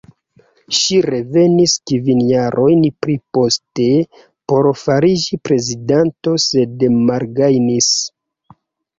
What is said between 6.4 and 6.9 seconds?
sed